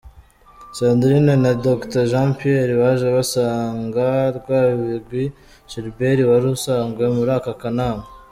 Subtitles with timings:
[0.77, 5.23] Sandrine na Dr Jean Pierre baje basanga Rwabigwi
[5.69, 8.03] Gilbert wari usanzwe muri aka akanama.